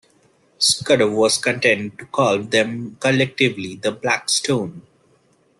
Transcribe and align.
Scudder 0.57 1.11
was 1.11 1.37
content 1.37 1.99
to 1.99 2.07
call 2.07 2.39
them 2.41 2.95
collectively 2.99 3.75
the 3.75 3.91
“Black 3.91 4.29
Stone”. 4.31 4.81